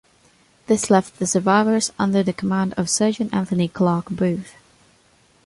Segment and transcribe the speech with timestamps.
[0.65, 4.55] This left the survivors under the command of Sergeant Anthony Clarke Booth.